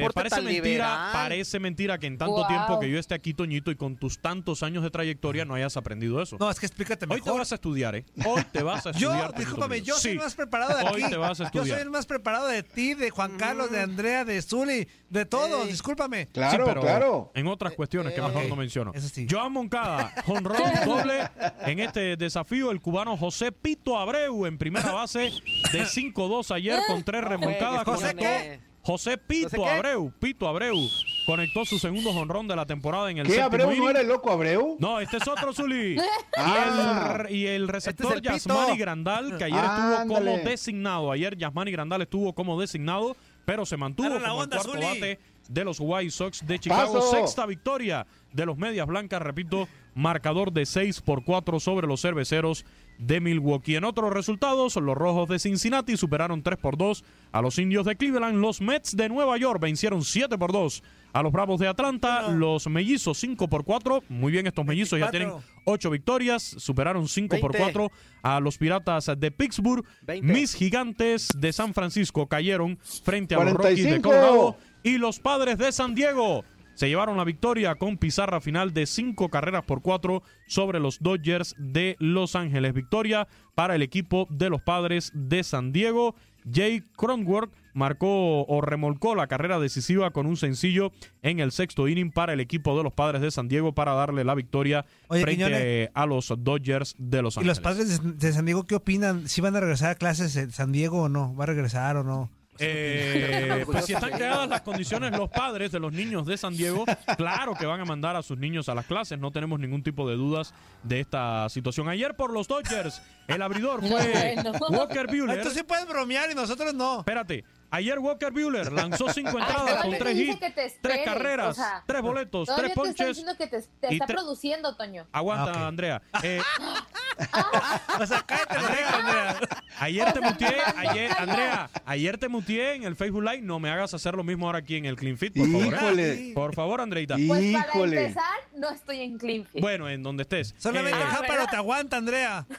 deporte 0.08 0.30
parece 0.30 0.36
tan 0.38 0.46
mentira, 0.46 0.64
liberal. 0.70 1.10
parece 1.14 1.60
mentira 1.60 1.98
que 1.98 2.08
en 2.08 2.18
tanto 2.18 2.34
Wow. 2.36 2.48
tiempo 2.48 2.80
que 2.80 2.90
yo 2.90 3.00
esté 3.00 3.14
aquí, 3.16 3.34
Toñito, 3.34 3.72
y 3.72 3.76
con 3.76 3.96
tus 3.98 4.20
tantos 4.20 4.64
años 4.64 4.84
de 4.84 4.90
trayectoria 4.90 5.46
no 5.46 5.54
hayas 5.56 5.76
aprendido 5.78 6.22
eso. 6.22 6.38
No, 6.40 6.50
es 6.50 6.60
que 6.60 6.66
explícate 6.66 7.06
Hoy 7.10 7.22
te 7.22 7.30
vas 7.32 7.52
a 7.52 7.56
estudiar, 7.56 7.96
¿eh? 7.96 8.06
Hoy 8.26 8.44
te 8.52 8.64
vas 8.64 8.86
a 8.88 8.92
Yo, 8.92 9.10
estudiar. 9.10 9.32
Toñito 9.32 9.40
discúlpame, 9.40 9.82
yo 9.82 9.94
soy 9.96 10.02
Sí. 10.02 10.10
el 10.10 10.18
más 10.24 10.36
preparado 10.36 10.78
de 10.78 10.84
Hoy 10.86 11.02
aquí. 11.04 11.12
te 11.12 11.18
vas 11.18 11.40
a 11.40 11.44
Yo 11.44 11.48
estudiar. 11.48 11.78
soy 11.78 11.82
el 11.84 11.90
más 11.92 12.06
preparado 12.06 12.48
de 12.48 12.64
ti, 12.64 12.94
de 12.94 13.10
Juan 13.10 13.38
Carlos, 13.38 13.72
de 13.72 13.82
Andrea, 13.82 14.26
de 14.26 14.42
Zuli, 14.42 14.88
de 15.10 15.26
todos. 15.26 15.68
Discúlpame. 15.68 16.28
Claro, 16.28 16.52
Sí, 16.52 16.62
pero 16.66 16.82
claro. 16.82 17.32
En 17.36 17.48
otras 17.48 17.74
cuestiones 17.74 18.14
que 18.14 18.20
eh, 18.20 18.24
mejor 18.24 18.44
ok. 18.44 18.50
no 18.50 18.56
menciono. 18.56 18.92
Eso 18.94 19.08
sí. 19.10 19.28
Joan 19.30 19.52
Moncada, 19.52 20.14
jonrón 20.26 20.58
doble 20.86 21.30
en 21.66 21.80
este 21.80 22.16
desafío. 22.18 22.72
El 22.72 22.82
cubano 22.82 23.16
José 23.18 23.52
Pito 23.52 23.98
Abreu 23.98 24.46
en 24.46 24.58
primera 24.58 24.92
base 24.92 25.32
de 25.72 25.86
5-2 25.86 26.52
ayer 26.52 26.80
con 26.88 27.04
tres 27.04 27.24
remolcadas. 27.24 27.84
¿José 27.84 28.14
Conectó- 28.16 28.20
qué? 28.20 28.60
José 28.84 29.18
Pito. 29.18 29.66
Abreu, 29.66 30.12
Pito 30.20 30.48
Abreu, 30.48 30.78
conectó 31.26 31.64
su 31.64 31.80
segundo 31.80 32.12
jonrón 32.12 32.48
de 32.48 32.56
la 32.56 32.66
temporada 32.66 33.10
en 33.10 33.20
el 33.20 33.28
¿Qué, 33.28 33.42
Abreu 33.42 33.68
no 33.68 33.74
inning. 33.74 33.90
era 33.90 34.02
el 34.02 34.08
loco 34.08 34.30
Abreu? 34.30 34.76
No, 34.80 35.00
este 35.00 35.18
es 35.18 35.28
otro 35.28 35.54
Zuli. 35.54 35.96
Ah. 36.38 37.24
y, 37.30 37.36
el, 37.36 37.36
y 37.36 37.48
el 37.48 37.68
receptor 37.70 38.18
Este 38.18 38.28
es 38.30 38.34
el 38.36 38.40
Pito. 38.42 38.54
Yasmani 38.56 38.78
Grandal, 38.78 39.38
que 39.38 39.44
ayer 39.46 39.64
estuvo 39.64 40.16
como 40.16 40.38
designado. 40.38 41.12
Ayer 41.12 41.38
Yasmani 41.38 41.72
Grandal 41.72 42.02
estuvo 42.02 42.34
como 42.34 42.60
designado, 42.60 43.16
pero 43.46 43.66
se 43.66 43.78
mantuvo 43.78 44.10
la 44.10 44.20
como 44.30 44.42
onda, 44.42 44.58
el 44.58 44.64
cuarto 44.64 44.72
Zuli. 44.82 45.00
bate 45.00 45.20
de 45.48 45.64
los 45.64 45.78
White 45.80 46.12
Sox 46.12 46.46
de 46.46 46.60
Chicago. 46.60 46.94
Paso. 46.94 47.12
Sexta 47.12 47.46
victoria 47.46 48.06
de 48.34 48.46
los 48.46 48.58
Medias 48.58 48.88
Blancas, 48.88 49.22
repito, 49.22 49.68
marcador 49.96 50.52
de 50.52 50.66
6 50.66 51.02
por 51.02 51.24
4 51.24 51.60
sobre 51.60 51.88
los 51.88 52.02
cerveceros 52.02 52.66
de 52.98 53.20
Milwaukee. 53.20 53.76
En 53.76 53.84
otros 53.84 54.14
resultados, 54.14 54.76
los 54.76 54.96
Rojos 54.96 55.30
de 55.30 55.40
Cincinnati 55.40 55.98
superaron 55.98 56.44
3 56.44 56.58
por 56.58 56.78
2 56.78 57.04
a 57.32 57.42
los 57.42 57.60
Indios 57.60 57.86
de 57.86 57.96
Cleveland. 57.96 58.40
Los 58.40 58.62
Mets 58.62 58.96
de 58.96 59.10
Nueva 59.10 59.38
York 59.38 59.60
vencieron 59.62 60.04
7 60.04 60.38
por 60.38 60.52
2 60.52 60.84
a 61.14 61.22
los 61.22 61.32
Bravos 61.32 61.60
de 61.60 61.68
Atlanta. 61.68 62.30
Los 62.30 62.68
Mellizos 62.68 63.18
5 63.20 63.48
por 63.48 63.64
4. 63.64 64.04
Muy 64.10 64.32
bien, 64.32 64.48
estos 64.48 64.66
Mellizos 64.66 65.00
ya 65.00 65.12
tienen 65.12 65.32
8 65.66 65.90
victorias. 65.90 66.44
Superaron 66.44 67.08
5 67.08 67.40
por 67.40 67.54
20. 67.54 67.74
4 67.74 67.92
a 68.24 68.40
los 68.40 68.58
Piratas 68.58 69.12
de 69.18 69.32
Pittsburgh. 69.32 69.86
20. 70.04 70.34
Mis 70.34 70.56
Gigantes 70.56 71.30
de 71.38 71.54
San 71.54 71.74
Francisco 71.74 72.28
cayeron 72.28 72.78
frente 73.04 73.36
a 73.36 73.44
los 73.44 73.54
45. 73.54 73.60
Rockies 73.64 73.92
de 73.92 74.02
Colorado. 74.02 74.58
Y 74.84 74.98
los 74.98 75.20
Padres 75.20 75.58
de 75.58 75.72
San 75.72 75.96
Diego 75.96 76.44
se 76.74 76.88
llevaron 76.88 77.18
la 77.18 77.24
victoria 77.24 77.76
con 77.76 77.98
pizarra 77.98 78.42
final 78.42 78.74
de 78.74 78.86
5 78.86 79.30
carreras 79.30 79.64
por 79.64 79.82
4 79.82 80.24
sobre 80.48 80.80
los 80.80 81.00
Dodgers 81.00 81.56
de 81.58 81.96
Los 82.00 82.36
Ángeles. 82.36 82.74
Victoria 82.74 83.28
para 83.56 83.76
el 83.76 83.82
equipo 83.82 84.28
de 84.30 84.50
los 84.50 84.62
Padres 84.62 85.12
de 85.14 85.44
San 85.44 85.72
Diego. 85.72 86.16
Jay 86.52 86.82
Cronworth 86.98 87.54
marcó 87.74 88.46
o 88.46 88.62
remolcó 88.62 89.16
la 89.16 89.28
carrera 89.28 89.60
decisiva 89.60 90.12
con 90.12 90.26
un 90.26 90.36
sencillo 90.36 90.92
en 91.22 91.40
el 91.40 91.52
sexto 91.54 91.88
inning 91.88 92.12
para 92.12 92.34
el 92.34 92.40
equipo 92.42 92.78
de 92.78 92.84
los 92.84 92.92
Padres 92.94 93.22
de 93.22 93.32
San 93.32 93.48
Diego 93.48 93.74
para 93.74 93.94
darle 93.94 94.24
la 94.26 94.36
victoria 94.36 94.86
Oye, 95.08 95.22
frente 95.22 95.46
Quiñones. 95.46 95.90
a 95.94 96.06
los 96.06 96.34
Dodgers 96.38 96.96
de 96.98 97.22
Los 97.22 97.36
¿Y 97.38 97.40
Ángeles. 97.40 97.58
los 97.58 97.64
padres 97.64 98.02
de, 98.04 98.12
de 98.14 98.34
San 98.34 98.46
Diego 98.46 98.66
qué 98.66 98.76
opinan? 98.76 99.28
¿Si 99.30 99.40
van 99.42 99.56
a 99.56 99.62
regresar 99.62 99.92
a 99.92 99.96
clases 99.96 100.36
en 100.36 100.52
San 100.52 100.72
Diego 100.74 101.04
o 101.04 101.10
no? 101.10 101.34
¿Va 101.36 101.46
a 101.46 101.48
regresar 101.48 101.96
o 101.98 102.04
no? 102.04 102.30
Eh, 102.60 103.64
pues 103.66 103.86
si 103.86 103.94
están 103.94 104.12
creadas 104.12 104.48
las 104.48 104.62
condiciones, 104.62 105.12
los 105.18 105.30
padres 105.30 105.72
de 105.72 105.80
los 105.80 105.92
niños 105.92 106.26
de 106.26 106.38
San 106.38 106.56
Diego, 106.56 106.86
claro 107.18 107.54
que 107.56 107.66
van 107.66 107.82
a 107.82 107.86
mandar 107.86 108.16
a 108.16 108.24
sus 108.24 108.38
niños 108.38 108.70
a 108.70 108.76
las 108.76 108.86
clases. 108.86 109.18
No 109.20 109.32
tenemos 109.32 109.60
ningún 109.60 109.84
tipo 109.84 110.08
de 110.10 110.16
dudas 110.16 110.54
de 110.84 111.00
esta 111.00 111.50
situación. 111.50 111.90
Ayer 111.90 112.16
por 112.16 112.32
los 112.32 112.48
Dodgers, 112.48 113.02
el 113.28 113.42
abridor 113.42 113.82
fue. 113.88 114.36
Walker 114.70 115.08
Buehler. 115.08 115.38
Entonces 115.38 115.54
sí 115.54 115.64
puedes 115.64 115.88
bromear 115.88 116.30
y 116.32 116.36
nosotros 116.36 116.74
no. 116.74 117.00
Espérate, 117.00 117.44
ayer 117.72 117.98
Walker 118.00 118.32
Buehler 118.32 118.72
lanzó 118.72 119.10
cinco 119.10 119.40
entradas 119.40 119.84
con 119.84 119.98
tres 119.98 120.18
hits, 120.18 120.40
tres 120.82 121.02
carreras, 121.06 121.50
o 121.50 121.54
sea, 121.62 121.84
tres 121.86 122.02
boletos, 122.02 122.48
tres 122.48 122.58
te 122.60 122.66
está 122.68 122.82
ponches. 122.82 123.08
diciendo 123.08 123.34
que 123.38 123.48
te, 123.48 123.62
te 123.62 123.88
y 123.92 123.94
está 123.96 124.06
produciendo, 124.08 124.76
Toño. 124.76 125.08
Aguanta, 125.12 125.52
Ah. 125.56 125.68
Andrea. 125.68 126.02
Eh, 126.22 126.42
O 128.00 128.06
sea, 128.06 128.24
cállate, 128.26 128.58
Andrea, 128.58 128.90
Andrea. 128.98 129.40
ayer 129.80 130.14
te 130.14 130.22
muteé, 130.22 130.56
ayer, 130.78 131.12
Andrea, 131.18 131.70
ayer 131.86 132.18
te 132.18 132.28
muteé 132.28 132.74
en 132.76 132.84
el 132.84 132.96
Facebook 132.96 133.24
Live. 133.24 133.42
No 133.42 133.60
me 133.60 133.70
hagas 133.70 133.94
hacer 133.94 134.16
lo 134.16 134.24
mismo 134.24 134.48
ahora 134.48 134.60
aquí 134.60 134.76
en 134.78 134.86
el 134.86 134.96
Clean 134.96 135.18
Fit, 135.18 135.34
por 135.36 135.48
favor. 135.48 135.74
¿eh? 135.74 135.78
Híjole. 135.78 136.32
Por 136.34 136.56
favor, 136.56 136.82
Andreita. 136.82 137.16
Pues 137.28 137.54
para 137.54 137.68
Híjole. 137.68 138.02
empezar, 138.02 138.24
no 138.58 138.70
estoy 138.72 139.00
en 139.02 139.18
Cleanfield. 139.18 139.62
Bueno, 139.62 139.90
en 139.90 140.02
donde 140.04 140.24
estés. 140.24 140.56
Solamente 140.58 140.98
Eh, 141.00 141.04
el 141.42 141.48
te 141.50 141.56
aguanta, 141.56 141.98
Andrea. 141.98 142.46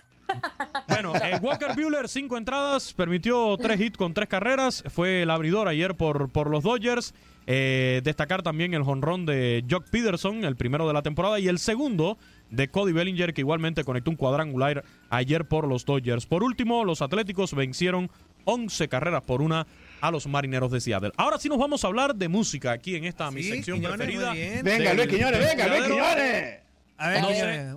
Bueno, 0.89 1.15
eh, 1.17 1.39
Walker 1.43 1.75
Buehler, 1.75 2.09
cinco 2.09 2.37
entradas, 2.37 2.93
permitió 2.95 3.57
tres 3.59 3.81
hits 3.81 3.97
con 3.97 4.15
tres 4.15 4.29
carreras. 4.29 4.83
Fue 4.89 5.23
el 5.23 5.31
abridor 5.31 5.69
ayer 5.69 5.95
por, 5.95 6.31
por 6.31 6.49
los 6.51 6.63
Dodgers. 6.65 7.15
Eh, 7.47 8.01
destacar 8.05 8.43
también 8.43 8.73
el 8.75 8.83
jonrón 8.83 9.27
de 9.27 9.65
Jock 9.71 9.89
Peterson, 9.91 10.45
el 10.45 10.57
primero 10.57 10.87
de 10.87 10.95
la 10.95 11.03
temporada, 11.03 11.39
y 11.39 11.49
el 11.49 11.59
segundo 11.59 12.17
de 12.51 12.69
Cody 12.69 12.93
Bellinger, 12.93 13.35
que 13.35 13.41
igualmente 13.41 13.85
conectó 13.85 14.11
un 14.11 14.17
cuadrangular 14.17 14.85
ayer 15.11 15.45
por 15.45 15.67
los 15.67 15.85
Dodgers. 15.85 16.27
Por 16.27 16.43
último, 16.43 16.85
los 16.85 17.03
Atléticos 17.03 17.55
vencieron 17.55 18.11
11 18.45 18.89
carreras 18.89 19.23
por 19.23 19.43
una 19.43 19.67
a 20.01 20.11
los 20.11 20.27
Marineros 20.27 20.71
de 20.71 20.81
Seattle. 20.81 21.13
Ahora 21.17 21.39
sí 21.39 21.49
nos 21.49 21.59
vamos 21.59 21.85
a 21.85 21.87
hablar 21.89 22.15
de 22.15 22.29
música 22.29 22.73
aquí 22.73 22.95
en 22.97 23.05
esta 23.05 23.31
mi 23.31 23.43
sección 23.43 23.79
Quiñones, 23.79 23.97
preferida. 23.97 24.33
Venga, 24.63 24.95
Luis 24.95 25.09
Quiñones, 25.09 25.41
venga, 25.41 25.67
Luis. 25.69 25.85
Quiñones. 25.85 26.59
A 26.99 27.09
ver, 27.09 27.23
No, 27.23 27.29
Quiñones. 27.29 27.77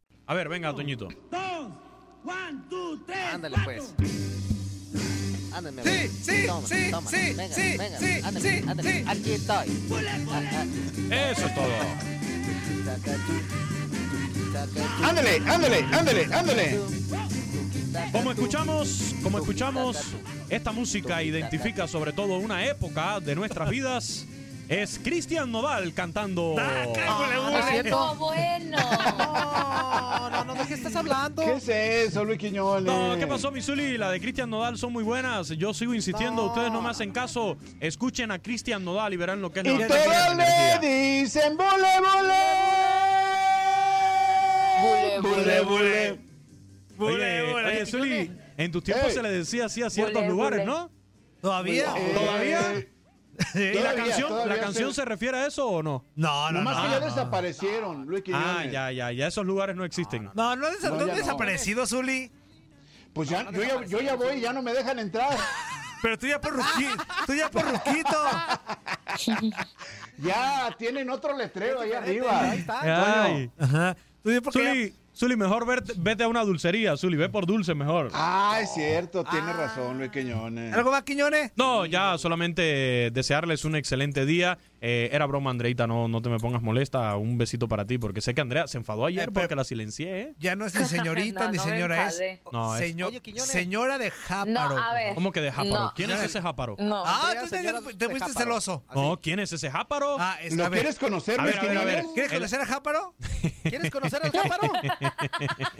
A 0.27 0.33
ver, 0.33 0.47
venga, 0.49 0.73
Toñito. 0.73 1.07
Ándale, 3.33 3.57
pues. 3.63 3.93
Ándale, 5.53 5.83
Sí, 5.83 5.89
güey. 5.89 6.09
sí, 6.41 6.47
Toma, 6.47 6.67
sí, 6.67 6.91
toma. 6.91 7.09
sí, 7.09 7.33
Venga, 7.35 7.53
sí, 7.55 7.77
venga, 7.77 7.99
sí, 7.99 8.11
ándale, 8.23 8.41
sí, 8.41 8.63
ándale. 8.67 8.93
sí. 8.93 9.03
Aquí 9.07 9.31
estoy. 9.31 9.67
Ah, 11.11 11.31
Eso 11.31 11.45
es 11.45 11.55
todo. 11.55 11.73
Ándale, 15.03 15.37
ándale, 15.47 15.85
ándale, 15.91 16.25
ándale. 16.33 16.79
Como 18.11 18.31
escuchamos, 18.31 19.15
como 19.23 19.37
escuchamos, 19.39 19.97
esta 20.49 20.71
música 20.71 21.21
identifica 21.23 21.87
sobre 21.87 22.13
todo 22.13 22.37
una 22.37 22.65
época 22.65 23.19
de 23.19 23.35
nuestras 23.35 23.69
vidas. 23.69 24.25
Es 24.69 24.99
Cristian 25.03 25.51
Nodal 25.51 25.93
cantando. 25.93 26.55
Ah. 26.57 26.85
No, 27.89 28.15
bueno. 28.15 28.77
No, 29.17 30.29
no, 30.29 30.45
no, 30.45 30.53
¿de 30.55 30.65
qué 30.65 30.73
estás 30.75 30.95
hablando? 30.95 31.43
¿Qué 31.43 31.55
es 31.55 31.67
eso, 32.07 32.23
Luis 32.23 32.37
Quiñones? 32.39 32.83
No, 32.85 33.17
¿qué 33.19 33.27
pasó, 33.27 33.51
Misuli? 33.51 33.97
La 33.97 34.09
de 34.11 34.21
Cristian 34.21 34.49
Nodal 34.49 34.77
son 34.77 34.93
muy 34.93 35.03
buenas. 35.03 35.49
Yo 35.49 35.73
sigo 35.73 35.93
insistiendo, 35.93 36.43
No. 36.43 36.47
ustedes 36.49 36.71
no 36.71 36.81
me 36.81 36.89
hacen 36.89 37.11
caso. 37.11 37.57
Escuchen 37.81 38.31
a 38.31 38.39
Cristian 38.39 38.85
Nodal 38.85 39.13
y 39.13 39.17
verán 39.17 39.41
lo 39.41 39.51
que 39.51 39.59
es 39.59 39.65
Y 39.65 39.69
energía. 39.69 40.79
le 40.79 41.19
dicen 41.19 41.57
bule, 41.57 41.99
bule. 45.21 45.21
Bule, 45.21 45.61
bule. 45.61 46.11
Oye, 46.97 46.97
bule, 46.97 47.53
oye, 47.65 47.85
Zuli, 47.85 48.31
en 48.57 48.71
tus 48.71 48.83
tiempos 48.83 49.07
Ey. 49.09 49.13
se 49.15 49.23
le 49.23 49.31
decía 49.31 49.65
así 49.65 49.81
a 49.81 49.89
ciertos 49.89 50.15
Bule, 50.21 50.29
lugares, 50.29 50.59
bule. 50.61 50.71
¿no? 50.71 50.91
¿Todavía? 51.41 51.93
Eh, 51.97 52.11
¿Todavía? 52.13 52.85
¿Y 53.55 53.73
la 53.79 53.95
canción, 53.95 54.49
la 54.49 54.59
canción 54.59 54.89
se- 54.89 54.95
se 55.01 55.05
refiere 55.05 55.37
a 55.37 55.47
eso 55.47 55.67
o 55.67 55.83
no? 55.83 56.05
No, 56.15 56.51
no, 56.51 56.59
Nomás 56.59 56.77
no. 56.77 56.83
que 56.83 56.89
ya 56.89 56.99
no. 56.99 57.05
desaparecieron, 57.05 58.05
Luis 58.05 58.23
Quiñones. 58.23 58.47
Ah, 58.47 58.65
ya, 58.65 58.91
ya, 58.91 59.11
ya 59.11 59.27
esos 59.27 59.45
lugares 59.45 59.75
no 59.75 59.83
existen. 59.85 60.29
No, 60.33 60.55
no, 60.55 60.67
desa- 60.69 60.89
No, 60.89 60.95
no 60.97 61.05
ya 61.07 61.13
ha 61.13 61.15
no. 61.15 61.21
desaparecido, 61.21 61.85
Zuli. 61.85 62.31
Pues 63.13 63.29
ya, 63.29 63.49
yo, 63.51 63.61
ya, 63.63 63.83
yo 63.85 63.99
ya 64.01 64.15
voy 64.15 64.35
y 64.37 64.41
ya 64.41 64.53
no 64.53 64.61
me 64.61 64.73
dejan 64.73 64.99
entrar. 64.99 65.29
Pero 66.01 66.17
tú 66.17 66.25
ya 66.27 66.39
por 66.41 66.53
ruquito. 66.53 67.03
Tú 67.27 67.33
ya 67.35 67.49
por 67.51 67.63
ruquito. 67.63 68.17
Ya 70.17 70.75
tienen 70.77 71.09
otro 71.09 71.35
letrero 71.37 71.81
ahí 71.81 71.91
arriba. 71.93 72.41
Ahí 72.51 72.59
está. 72.59 73.23
Ay. 73.25 73.51
Ajá. 73.59 73.95
Tú 74.23 74.31
ya 74.31 74.41
porque 74.41 74.63
ya- 74.63 74.69
Zuli, 74.71 74.95
Zuli, 75.13 75.35
mejor 75.35 75.65
verte- 75.67 75.93
vete 75.97 76.23
a 76.23 76.27
una 76.29 76.43
dulcería, 76.43 76.95
Zuli, 76.95 77.17
ve 77.17 77.27
por 77.29 77.45
dulce 77.45 77.75
mejor. 77.75 78.09
Ah, 78.13 78.59
es 78.61 78.73
cierto, 78.73 79.23
tiene 79.25 79.51
razón, 79.53 79.97
Luis 79.97 80.09
Quiñones. 80.09 80.73
¿Algo 80.73 80.89
más, 80.91 81.03
Quiñones? 81.03 81.51
No, 81.57 81.85
ya 81.85 82.17
solamente 82.17 83.09
desearles 83.11 83.65
un 83.65 83.75
excelente 83.75 84.25
día. 84.25 84.57
Eh, 84.83 85.09
era 85.11 85.27
broma, 85.27 85.51
Andreita, 85.51 85.85
no, 85.85 86.07
no 86.07 86.21
te 86.23 86.29
me 86.29 86.39
pongas 86.39 86.61
molesta. 86.63 87.15
Un 87.17 87.37
besito 87.37 87.67
para 87.67 87.85
ti, 87.85 87.97
porque 87.99 88.19
sé 88.21 88.33
que 88.33 88.41
Andrea 88.41 88.67
se 88.67 88.77
enfadó 88.79 89.05
ayer 89.05 89.29
Eh, 89.29 89.31
porque 89.31 89.53
la 89.55 89.63
silencié, 89.63 90.19
¿eh? 90.21 90.33
Ya 90.39 90.55
no 90.55 90.65
es 90.65 90.73
ni 90.73 90.85
señorita 90.85 91.41
No, 91.45 91.51
ni 91.51 91.57
no 91.57 91.63
señora, 91.63 92.07
es. 92.07 92.21
No, 92.51 92.75
es- 92.75 92.81
señor- 92.81 93.09
Oye, 93.09 93.19
Quiñones. 93.21 93.47
señora 93.51 93.97
de 93.99 94.07
No, 94.09 94.13
Jáparo. 94.27 94.77
a 94.77 94.93
ver. 94.93 95.13
¿Cómo 95.13 95.31
que 95.31 95.41
de 95.41 95.51
jáparo? 95.51 95.69
No. 95.69 95.93
¿Quién 95.95 96.09
es 96.09 96.23
ese 96.23 96.41
jáparo? 96.41 96.77
No. 96.79 97.03
Ah, 97.05 97.33
tú 97.43 97.49
te, 97.49 97.61
te 97.61 98.05
fuiste 98.05 98.19
Jáparo. 98.29 98.33
celoso. 98.33 98.83
No, 98.95 99.19
¿quién 99.21 99.39
es 99.39 99.51
ese 99.53 99.69
jáparo? 99.69 100.15
Ah, 100.19 100.37
es, 100.41 100.55
¿Lo 100.55 100.65
a 100.65 100.69
ver, 100.69 100.79
quieres 100.79 100.97
conocer, 100.97 101.39
A 101.39 101.43
ver, 101.43 101.59
a 101.59 101.61
ver, 101.63 101.77
a 101.77 101.83
ver. 101.83 102.05
¿Quieres 102.15 102.31
conocer 102.31 102.61
a 102.61 102.65
Jáparo? 102.65 103.13
¿Quieres 103.63 103.91
conocer 103.91 104.19
al 104.23 104.31
Jáparo? 104.31 104.71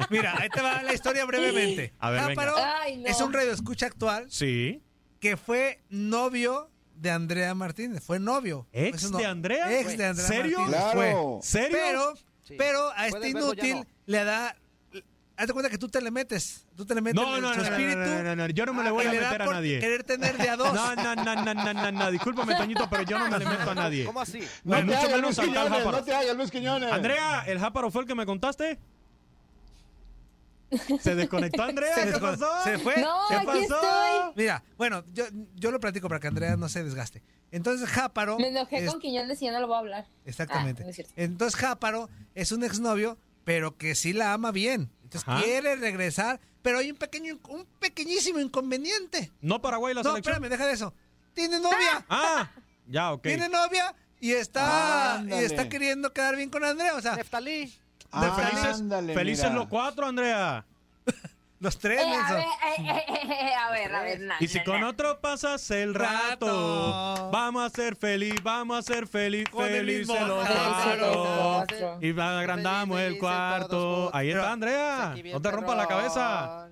Mira, 0.09 0.35
ahí 0.39 0.49
te 0.49 0.61
va 0.61 0.81
la 0.83 0.93
historia 0.93 1.25
brevemente. 1.25 1.93
A 1.99 2.09
ver, 2.09 2.21
venga. 2.27 2.41
Jáparo 2.43 2.55
Ay, 2.81 2.97
no. 2.97 3.07
es 3.07 3.19
un 3.21 3.33
radioescucha 3.33 3.85
actual 3.85 4.25
Sí. 4.29 4.81
que 5.19 5.37
fue 5.37 5.81
novio 5.89 6.69
de 6.95 7.11
Andrea 7.11 7.53
Martínez. 7.55 8.03
Fue 8.03 8.19
novio. 8.19 8.67
¿Ex 8.71 8.97
Eso 9.03 9.09
no- 9.11 9.17
de 9.17 9.25
Andrea? 9.25 9.79
Ex 9.79 9.97
de 9.97 10.05
Andrea 10.05 10.27
¿Serio? 10.27 10.59
Martínez. 10.59 10.81
Claro. 10.81 11.39
Fue. 11.41 11.47
¿Serio? 11.47 11.77
Pero, 11.81 12.13
Sí. 12.43 12.55
pero 12.57 12.91
a 12.95 13.07
este 13.07 13.19
del 13.19 13.33
verbo 13.33 13.53
ya 13.53 13.65
inútil 13.67 13.75
no. 13.77 13.85
le 14.07 14.23
da... 14.23 14.55
Hazte 15.37 15.53
cuenta 15.53 15.71
que 15.71 15.77
tú 15.79 15.89
te 15.89 15.99
le 16.01 16.11
metes. 16.11 16.67
Tú 16.75 16.85
te 16.85 16.93
le 16.93 17.01
metes 17.01 17.15
No, 17.19 17.35
en 17.35 17.41
no, 17.41 17.49
no, 17.49 17.55
no, 17.55 17.63
espíritu. 17.63 17.97
no, 17.97 18.05
no, 18.05 18.23
no, 18.23 18.35
no, 18.35 18.47
yo 18.49 18.63
no 18.67 18.73
me 18.75 18.83
le 18.83 18.91
voy 18.91 19.05
y 19.05 19.07
a 19.07 19.11
le 19.11 19.17
da 19.19 19.23
meter 19.29 19.41
a 19.41 19.45
por 19.45 19.53
nadie. 19.55 19.79
Querer 19.79 20.03
tener 20.03 20.37
de 20.37 20.49
a 20.49 20.55
dos. 20.55 20.71
No, 20.71 20.95
no, 20.95 21.15
no, 21.15 21.23
no, 21.35 21.53
no, 21.55 21.73
no, 21.73 21.91
no, 21.91 22.11
discúlpame, 22.11 22.53
Toñito, 22.55 22.87
pero 22.87 23.01
yo 23.03 23.17
no 23.17 23.27
me 23.27 23.39
le 23.39 23.45
meto 23.45 23.71
a 23.71 23.73
nadie. 23.73 24.05
¿Cómo 24.05 24.21
así? 24.21 24.39
No 24.63 24.75
Ni 24.75 24.81
te 24.81 24.85
mucho 24.85 24.97
hagas, 24.99 25.11
menos 25.15 25.21
Luis 25.21 25.39
al 25.39 25.45
tal 25.45 25.47
Quiñones, 25.63 25.79
jáparo. 25.79 25.97
no 25.97 26.03
te 26.03 26.13
hagas, 26.13 26.35
Luis 26.37 26.51
Quiñones. 26.51 26.91
Andrea, 26.91 27.43
¿el 27.47 27.59
jáparo 27.59 27.89
fue 27.89 28.01
el 28.03 28.07
que 28.07 28.13
me 28.13 28.25
contaste? 28.27 28.77
¿Se 31.01 31.15
desconectó 31.15 31.63
Andrea? 31.63 31.93
Se 31.95 32.11
¿Qué 32.13 32.19
pasó? 32.19 32.63
Se 32.63 32.77
fue. 32.79 33.01
No, 33.01 33.19
¿Qué 33.29 33.35
aquí 33.35 33.45
pasó? 33.45 33.61
estoy. 33.61 34.33
Mira, 34.35 34.63
bueno, 34.77 35.03
yo, 35.13 35.25
yo 35.55 35.71
lo 35.71 35.79
platico 35.79 36.07
para 36.07 36.19
que 36.19 36.27
Andrea 36.27 36.55
no 36.57 36.69
se 36.69 36.83
desgaste. 36.83 37.21
Entonces 37.51 37.89
Jáparo. 37.89 38.37
Me 38.39 38.47
enojé 38.47 38.77
es- 38.85 38.89
con 38.89 38.99
Quiñones 39.01 39.41
y 39.41 39.45
ya 39.45 39.51
no 39.51 39.59
lo 39.59 39.67
voy 39.67 39.75
a 39.75 39.79
hablar. 39.79 40.07
Exactamente. 40.25 40.83
Ah, 40.83 40.91
no. 40.97 41.05
Entonces 41.15 41.59
Jáparo 41.59 42.09
es 42.35 42.51
un 42.51 42.63
exnovio, 42.63 43.17
pero 43.43 43.77
que 43.77 43.95
sí 43.95 44.13
la 44.13 44.33
ama 44.33 44.51
bien. 44.51 44.89
Entonces 45.03 45.27
Ajá. 45.27 45.43
quiere 45.43 45.75
regresar, 45.75 46.39
pero 46.61 46.79
hay 46.79 46.89
un 46.91 46.97
pequeño, 46.97 47.37
un 47.49 47.65
pequeñísimo 47.79 48.39
inconveniente. 48.39 49.31
No 49.41 49.61
Paraguay 49.61 49.93
la 49.93 50.03
no, 50.03 50.11
selección. 50.11 50.35
espérame, 50.35 50.49
deja 50.51 50.67
de 50.67 50.73
eso. 50.73 50.93
Tiene 51.33 51.59
novia. 51.59 52.05
Ah, 52.07 52.49
ya, 52.87 53.11
ok. 53.11 53.23
Tiene 53.23 53.49
novia 53.49 53.93
y 54.21 54.31
está, 54.31 55.21
y 55.27 55.33
está 55.33 55.67
queriendo 55.67 56.13
quedar 56.13 56.35
bien 56.37 56.49
con 56.49 56.63
Andrea. 56.63 56.95
O 56.95 57.01
sea, 57.01 57.15
Neftalí. 57.17 57.73
De 58.13 58.31
felices 58.31 58.79
Ándale, 58.79 59.13
felices 59.13 59.45
mira. 59.45 59.55
los 59.55 59.67
cuatro, 59.67 60.05
Andrea. 60.07 60.65
los 61.59 61.77
tres, 61.79 62.01
Eh, 62.01 62.05
a 62.13 62.33
ver, 62.33 62.43
eh, 62.43 63.03
eh, 63.07 63.53
a 63.53 63.71
ver, 63.71 63.95
a 63.95 64.01
ver, 64.01 64.19
na, 64.21 64.35
Y 64.39 64.47
si 64.47 64.57
na, 64.57 64.63
con 64.63 64.81
na. 64.81 64.89
otro 64.89 65.21
pasas 65.21 65.69
el 65.71 65.93
rato, 65.93 66.45
Rato. 67.15 67.29
vamos 67.31 67.63
a 67.63 67.69
ser 67.69 67.95
feliz, 67.95 68.41
vamos 68.43 68.77
a 68.79 68.81
ser 68.81 69.07
feliz, 69.07 69.47
Con 69.49 69.65
el 69.65 69.77
felices 69.77 70.09
mismo 70.09 70.27
los 70.27 70.47
Felices 70.47 70.99
los 70.99 71.17
cuatro. 71.17 71.57
cuatro. 71.77 71.97
Y 72.01 72.19
agrandamos 72.19 72.99
el 72.99 73.17
cuarto. 73.19 73.67
todos 73.67 74.11
Ahí 74.15 74.31
está, 74.31 74.51
Andrea. 74.51 75.15
No 75.31 75.41
te 75.41 75.51
rompas 75.51 75.77
la 75.77 75.87
cabeza. 75.87 76.67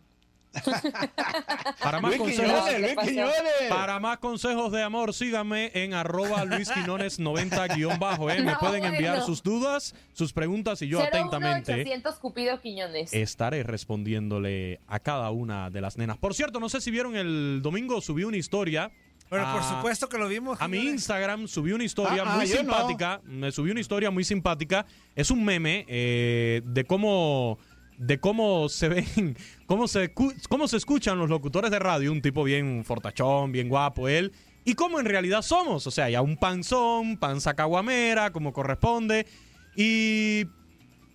Para 1.82 2.00
más 2.02 2.18
Luis 2.18 2.36
consejos. 2.38 2.60
Quiñones, 2.66 2.82
Luis 2.82 2.94
pasó? 2.96 3.10
Quiñones. 3.10 3.34
Para 3.70 4.00
más 4.00 4.18
consejos 4.20 4.72
de 4.72 4.84
amor, 4.84 5.14
síganme 5.14 5.72
en 5.74 5.94
arroba 5.94 6.46
Luis 6.46 6.70
Quinones 6.70 7.20
90-bajo. 7.20 8.30
¿eh? 8.30 8.42
Me 8.42 8.52
No, 8.54 8.60
pueden 8.60 8.86
enviar 8.86 9.14
bueno. 9.18 9.26
sus 9.26 9.44
dudas, 9.44 9.96
sus 10.14 10.34
preguntas 10.34 10.82
y 10.82 10.88
yo 10.88 11.00
01800 11.00 11.34
atentamente 11.34 12.04
Cupido 12.20 12.60
Quiñones. 12.62 13.14
estaré 13.14 13.64
respondiéndole 13.64 14.80
a 14.88 15.00
cada 15.00 15.30
una 15.32 15.70
de 15.70 15.82
las 15.82 15.98
nenas. 15.98 16.18
Por 16.18 16.34
cierto, 16.34 16.60
no 16.60 16.70
sé 16.70 16.82
si 16.82 16.92
vieron 16.92 17.16
el 17.16 17.60
domingo, 17.62 18.02
subí 18.02 18.24
una 18.24 18.38
historia. 18.38 18.92
Pero 19.30 19.44
por 19.52 19.62
a- 19.62 19.70
supuesto 19.76 20.10
que 20.10 20.18
lo 20.18 20.28
vimos. 20.28 20.60
A 20.60 20.68
mi. 20.68 20.80
Instagram 20.80 21.48
subí 21.48 21.72
una 21.72 21.84
historia 21.84 22.24
Ah, 22.26 22.32
ah, 22.34 22.36
muy 22.38 22.48
no. 22.48 22.56
simpática. 22.58 23.22
Me 23.26 23.52
subí 23.52 23.70
una 23.70 23.80
historia 23.80 24.10
muy 24.10 24.24
simpática. 24.24 24.88
Es 25.16 25.30
un 25.30 25.46
meme 25.46 25.86
eh, 25.88 26.62
de 26.66 26.84
cómo 26.86 27.60
de 28.00 28.20
cómo 28.20 28.70
se 28.70 28.90
ven, 28.90 29.38
cómo 29.68 29.88
se, 29.88 30.14
cómo 30.14 30.68
se 30.68 30.78
escuchan 30.78 31.20
los 31.20 31.30
locutores 31.30 31.70
de 31.70 31.80
radio, 31.80 32.12
un 32.12 32.22
tipo 32.22 32.44
bien 32.44 32.84
fortachón, 32.86 33.52
bien 33.52 33.70
guapo 33.70 34.08
él, 34.08 34.32
y 34.66 34.74
cómo 34.74 35.00
en 35.00 35.06
realidad 35.06 35.42
somos. 35.42 35.86
O 35.86 35.92
sea, 35.92 36.10
ya 36.10 36.22
un 36.22 36.38
panzón, 36.38 37.18
panza 37.18 37.54
caguamera, 37.54 38.32
como 38.32 38.54
corresponde. 38.54 39.28
Y 39.76 40.46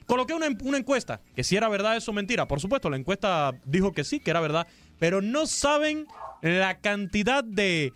coloqué 0.06 0.34
una, 0.34 0.48
una 0.62 0.78
encuesta, 0.78 1.20
que 1.34 1.42
si 1.42 1.56
era 1.56 1.68
verdad 1.68 1.96
eso 1.96 2.10
o 2.10 2.14
mentira. 2.14 2.46
Por 2.46 2.60
supuesto, 2.60 2.90
la 2.90 2.96
encuesta 2.96 3.52
dijo 3.64 3.92
que 3.92 4.04
sí, 4.04 4.20
que 4.20 4.30
era 4.30 4.40
verdad, 4.40 4.66
pero 4.98 5.22
no 5.22 5.46
saben 5.46 6.06
la 6.42 6.78
cantidad 6.78 7.42
de 7.42 7.92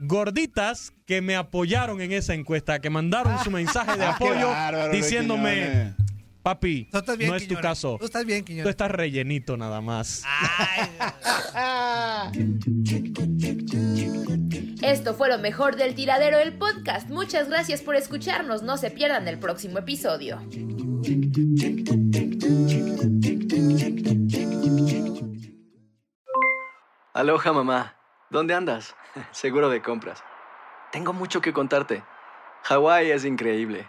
gorditas 0.00 0.92
que 1.06 1.20
me 1.20 1.34
apoyaron 1.34 2.00
en 2.00 2.12
esa 2.12 2.34
encuesta, 2.34 2.78
que 2.78 2.90
mandaron 2.90 3.42
su 3.42 3.50
mensaje 3.50 3.98
de 3.98 4.04
Ah, 4.08 4.10
apoyo 4.14 4.48
diciéndome. 4.92 5.94
Papi, 6.48 6.88
Tú 6.90 6.98
estás 6.98 7.18
bien, 7.18 7.30
no 7.30 7.36
es 7.36 7.46
tu 7.46 7.54
caso, 7.56 7.96
Tú 7.98 8.06
estás 8.06 8.24
bien, 8.24 8.40
tú 8.40 8.46
Quiñones. 8.46 8.70
estás 8.70 8.90
rellenito 8.90 9.56
nada 9.56 9.80
más. 9.80 10.24
Esto 14.82 15.14
fue 15.14 15.28
lo 15.28 15.38
mejor 15.38 15.76
del 15.76 15.94
tiradero 15.94 16.38
del 16.38 16.54
podcast. 16.54 17.10
Muchas 17.10 17.48
gracias 17.48 17.82
por 17.82 17.96
escucharnos. 17.96 18.62
No 18.62 18.76
se 18.78 18.90
pierdan 18.90 19.28
el 19.28 19.38
próximo 19.38 19.78
episodio. 19.78 20.40
Aloha 27.14 27.52
mamá, 27.52 27.96
¿dónde 28.30 28.54
andas? 28.54 28.94
Seguro 29.32 29.68
de 29.68 29.82
compras. 29.82 30.22
Tengo 30.92 31.12
mucho 31.12 31.40
que 31.40 31.52
contarte. 31.52 32.02
Hawái 32.64 33.10
es 33.10 33.24
increíble. 33.24 33.88